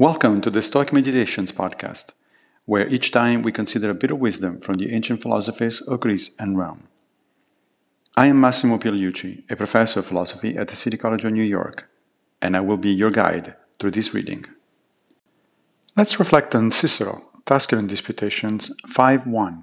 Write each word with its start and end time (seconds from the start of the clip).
Welcome 0.00 0.40
to 0.40 0.50
the 0.50 0.62
Stoic 0.62 0.94
Meditations 0.94 1.52
podcast, 1.52 2.14
where 2.64 2.88
each 2.88 3.10
time 3.10 3.42
we 3.42 3.52
consider 3.52 3.90
a 3.90 3.94
bit 3.94 4.10
of 4.10 4.18
wisdom 4.18 4.58
from 4.58 4.76
the 4.76 4.92
ancient 4.94 5.20
philosophies 5.20 5.82
of 5.82 6.00
Greece 6.00 6.34
and 6.38 6.56
Rome. 6.56 6.88
I 8.16 8.26
am 8.26 8.40
Massimo 8.40 8.76
Pigliucci, 8.76 9.44
a 9.48 9.54
professor 9.54 10.00
of 10.00 10.06
philosophy 10.06 10.56
at 10.56 10.66
the 10.66 10.74
City 10.74 10.96
College 10.96 11.24
of 11.24 11.32
New 11.32 11.44
York, 11.44 11.88
and 12.42 12.56
I 12.56 12.60
will 12.60 12.76
be 12.76 12.90
your 12.90 13.10
guide 13.10 13.54
through 13.78 13.92
this 13.92 14.12
reading. 14.12 14.46
Let's 15.96 16.18
reflect 16.18 16.54
on 16.56 16.72
Cicero, 16.72 17.30
Tusculan 17.46 17.86
Disputations 17.86 18.72
5.1. 18.88 19.62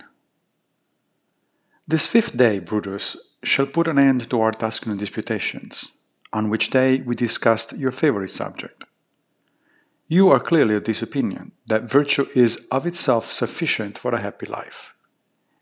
This 1.86 2.08
fifth 2.08 2.38
day, 2.38 2.60
Brutus, 2.60 3.18
shall 3.44 3.66
put 3.66 3.88
an 3.88 4.00
end 4.00 4.30
to 4.30 4.40
our 4.40 4.52
Tusculan 4.52 4.98
disputations, 4.98 5.90
on 6.32 6.50
which 6.50 6.70
day 6.70 7.02
we 7.02 7.16
discussed 7.16 7.73
your 7.73 7.92
favorite 7.92 8.32
subject. 8.32 8.86
You 10.08 10.30
are 10.30 10.40
clearly 10.40 10.76
of 10.76 10.86
this 10.86 11.02
opinion 11.02 11.52
that 11.68 11.92
virtue 11.92 12.28
is 12.34 12.56
of 12.72 12.88
itself 12.88 13.30
sufficient 13.30 13.98
for 13.98 14.14
a 14.14 14.22
happy 14.22 14.45
life. 14.45 14.94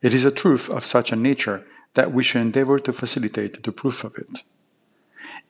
It 0.03 0.13
is 0.13 0.23
a 0.23 0.29
truth 0.31 0.69
of 0.69 0.85
such 0.85 1.11
a 1.11 1.15
nature 1.15 1.65
that 1.95 2.13
we 2.13 2.23
should 2.23 2.41
endeavor 2.41 2.79
to 2.79 2.93
facilitate 2.93 3.63
the 3.63 3.71
proof 3.71 4.03
of 4.03 4.17
it. 4.17 4.43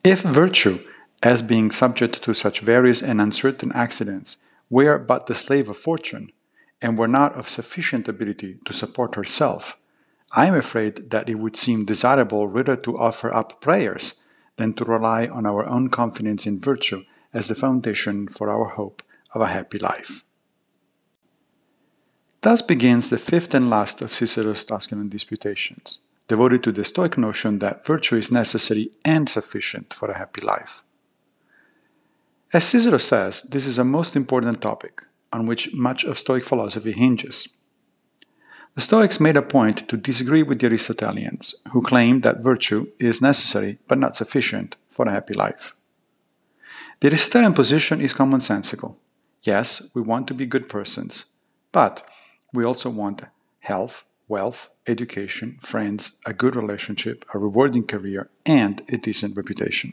If 0.04 0.22
virtue, 0.22 0.78
as 1.22 1.42
being 1.42 1.70
subject 1.70 2.22
to 2.22 2.34
such 2.34 2.60
various 2.60 3.02
and 3.02 3.20
uncertain 3.20 3.72
accidents, 3.72 4.38
were 4.70 4.98
but 4.98 5.26
the 5.26 5.34
slave 5.34 5.68
of 5.68 5.76
fortune, 5.76 6.32
and 6.82 6.98
were 6.98 7.08
not 7.08 7.34
of 7.34 7.48
sufficient 7.48 8.08
ability 8.08 8.58
to 8.64 8.72
support 8.72 9.14
herself, 9.14 9.76
I 10.32 10.46
am 10.46 10.54
afraid 10.54 11.10
that 11.10 11.28
it 11.28 11.36
would 11.36 11.56
seem 11.56 11.84
desirable 11.84 12.48
rather 12.48 12.76
to 12.76 12.98
offer 12.98 13.32
up 13.32 13.60
prayers 13.60 14.22
than 14.56 14.74
to 14.74 14.84
rely 14.84 15.26
on 15.26 15.46
our 15.46 15.66
own 15.66 15.88
confidence 15.88 16.46
in 16.46 16.60
virtue 16.60 17.04
as 17.32 17.48
the 17.48 17.54
foundation 17.54 18.28
for 18.28 18.48
our 18.50 18.70
hope 18.70 19.02
of 19.32 19.40
a 19.40 19.48
happy 19.48 19.78
life. 19.78 20.24
Thus 22.42 22.62
begins 22.62 23.10
the 23.10 23.18
fifth 23.18 23.54
and 23.54 23.68
last 23.68 24.00
of 24.02 24.14
Cicero's 24.14 24.64
Tusculan 24.64 25.10
disputations, 25.10 25.98
devoted 26.28 26.62
to 26.62 26.72
the 26.72 26.84
Stoic 26.84 27.16
notion 27.16 27.58
that 27.60 27.86
virtue 27.86 28.16
is 28.16 28.30
necessary 28.30 28.90
and 29.04 29.28
sufficient 29.28 29.94
for 29.94 30.10
a 30.10 30.18
happy 30.18 30.42
life. 30.42 30.82
As 32.52 32.64
Cicero 32.64 32.98
says, 32.98 33.42
this 33.42 33.66
is 33.66 33.78
a 33.78 33.84
most 33.84 34.16
important 34.16 34.60
topic 34.60 35.02
on 35.32 35.46
which 35.46 35.74
much 35.74 36.04
of 36.04 36.18
Stoic 36.18 36.44
philosophy 36.44 36.92
hinges. 36.92 37.48
The 38.74 38.82
Stoics 38.82 39.20
made 39.20 39.36
a 39.36 39.42
point 39.42 39.88
to 39.88 39.96
disagree 39.96 40.42
with 40.42 40.60
the 40.60 40.66
Aristotelians, 40.66 41.54
who 41.72 41.80
claimed 41.80 42.22
that 42.22 42.42
virtue 42.42 42.92
is 42.98 43.22
necessary 43.22 43.78
but 43.88 43.98
not 43.98 44.16
sufficient 44.16 44.76
for 44.90 45.06
a 45.06 45.12
happy 45.12 45.34
life. 45.34 45.74
The 47.00 47.08
Aristotelian 47.08 47.54
position 47.54 48.00
is 48.00 48.12
commonsensical. 48.12 48.96
Yes, 49.42 49.90
we 49.94 50.02
want 50.02 50.26
to 50.28 50.34
be 50.34 50.46
good 50.46 50.68
persons, 50.68 51.26
but 51.72 52.06
we 52.52 52.64
also 52.64 52.90
want 52.90 53.22
health, 53.60 54.04
wealth, 54.28 54.68
education, 54.86 55.58
friends, 55.62 56.12
a 56.24 56.34
good 56.34 56.56
relationship, 56.56 57.24
a 57.32 57.38
rewarding 57.38 57.84
career, 57.84 58.30
and 58.44 58.82
a 58.88 58.96
decent 58.96 59.36
reputation. 59.36 59.92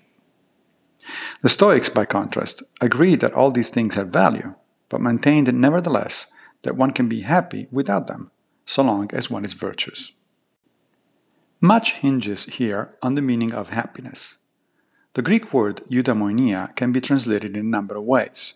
The 1.42 1.50
Stoics, 1.50 1.90
by 1.90 2.06
contrast, 2.06 2.64
agreed 2.82 3.20
that 3.20 3.34
all 3.34 3.52
these 3.52 3.70
things 3.70 3.96
have 3.96 4.10
value, 4.10 4.56
but 4.90 5.02
maintained 5.02 5.54
nevertheless 5.54 6.28
that 6.64 6.78
one 6.78 6.92
can 6.92 7.10
be 7.10 7.22
happy 7.22 7.68
without 7.72 8.08
them, 8.08 8.32
so 8.66 8.82
long 8.84 9.10
as 9.14 9.30
one 9.30 9.46
is 9.46 9.54
virtuous. 9.54 10.14
Much 11.60 11.94
hinges 11.96 12.46
here 12.46 12.96
on 13.02 13.16
the 13.16 13.22
meaning 13.22 13.54
of 13.54 13.70
happiness. 13.70 14.38
The 15.14 15.22
Greek 15.22 15.54
word 15.54 15.82
eudaimonia 15.90 16.76
can 16.76 16.92
be 16.92 17.02
translated 17.02 17.56
in 17.56 17.60
a 17.60 17.70
number 17.70 17.96
of 17.96 18.04
ways. 18.04 18.56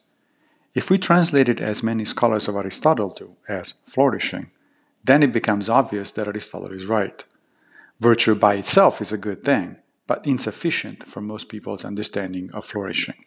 If 0.73 0.89
we 0.89 0.97
translate 0.97 1.49
it 1.49 1.59
as 1.59 1.83
many 1.83 2.05
scholars 2.05 2.47
of 2.47 2.55
Aristotle 2.55 3.09
do, 3.09 3.35
as 3.47 3.75
flourishing, 3.85 4.51
then 5.03 5.23
it 5.23 5.31
becomes 5.31 5.69
obvious 5.69 6.11
that 6.11 6.27
Aristotle 6.27 6.71
is 6.71 6.85
right. 6.85 7.23
Virtue 7.99 8.35
by 8.35 8.55
itself 8.55 9.01
is 9.01 9.11
a 9.11 9.17
good 9.17 9.43
thing, 9.43 9.77
but 10.05 10.25
insufficient 10.25 11.05
for 11.07 11.21
most 11.21 11.49
people's 11.49 11.85
understanding 11.85 12.49
of 12.53 12.65
flourishing. 12.65 13.25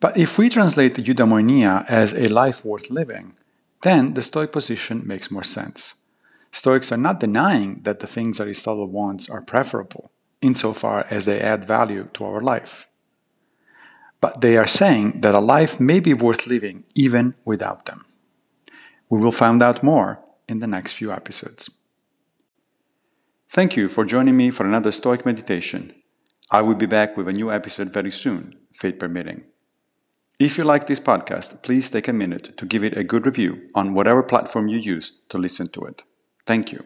But 0.00 0.16
if 0.16 0.36
we 0.36 0.48
translate 0.48 0.96
eudaimonia 0.96 1.84
as 1.88 2.12
a 2.12 2.28
life 2.28 2.64
worth 2.64 2.90
living, 2.90 3.34
then 3.82 4.14
the 4.14 4.22
Stoic 4.22 4.50
position 4.50 5.06
makes 5.06 5.30
more 5.30 5.44
sense. 5.44 5.94
Stoics 6.50 6.90
are 6.92 6.96
not 6.96 7.20
denying 7.20 7.80
that 7.82 8.00
the 8.00 8.06
things 8.06 8.40
Aristotle 8.40 8.86
wants 8.86 9.30
are 9.30 9.40
preferable, 9.40 10.10
insofar 10.40 11.06
as 11.08 11.24
they 11.24 11.40
add 11.40 11.64
value 11.64 12.08
to 12.14 12.24
our 12.24 12.40
life. 12.40 12.86
But 14.20 14.40
they 14.40 14.56
are 14.56 14.66
saying 14.66 15.20
that 15.20 15.34
a 15.34 15.40
life 15.40 15.80
may 15.80 15.98
be 15.98 16.14
worth 16.14 16.46
living 16.46 16.84
even 16.94 17.34
without 17.44 17.86
them. 17.86 18.04
We 19.12 19.18
will 19.18 19.30
find 19.30 19.62
out 19.62 19.82
more 19.82 20.24
in 20.48 20.60
the 20.60 20.66
next 20.66 20.94
few 20.94 21.12
episodes. 21.12 21.68
Thank 23.50 23.76
you 23.76 23.90
for 23.90 24.06
joining 24.06 24.38
me 24.38 24.50
for 24.50 24.64
another 24.64 24.90
Stoic 24.90 25.26
meditation. 25.26 25.92
I 26.50 26.62
will 26.62 26.76
be 26.76 26.86
back 26.86 27.14
with 27.14 27.28
a 27.28 27.32
new 27.34 27.52
episode 27.52 27.92
very 27.92 28.10
soon, 28.10 28.56
fate 28.72 28.98
permitting. 28.98 29.44
If 30.38 30.56
you 30.56 30.64
like 30.64 30.86
this 30.86 30.98
podcast, 30.98 31.62
please 31.62 31.90
take 31.90 32.08
a 32.08 32.14
minute 32.14 32.56
to 32.56 32.64
give 32.64 32.82
it 32.82 32.96
a 32.96 33.04
good 33.04 33.26
review 33.26 33.68
on 33.74 33.92
whatever 33.92 34.22
platform 34.22 34.68
you 34.68 34.78
use 34.78 35.20
to 35.28 35.36
listen 35.36 35.68
to 35.72 35.82
it. 35.84 36.04
Thank 36.46 36.72
you. 36.72 36.82